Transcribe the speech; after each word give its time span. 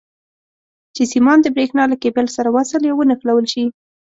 چې 0.95 1.03
سیمان 1.13 1.37
د 1.41 1.47
برېښنا 1.55 1.83
له 1.91 1.95
کیبل 2.03 2.25
سره 2.35 2.53
وصل 2.57 2.81
یا 2.85 2.93
ونښلول 2.95 3.45
شي. 3.53 3.65